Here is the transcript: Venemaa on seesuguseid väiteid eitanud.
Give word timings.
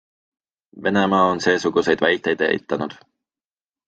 Venemaa 0.85 1.23
on 1.33 1.41
seesuguseid 1.45 2.01
väiteid 2.05 2.41
eitanud. 2.47 2.95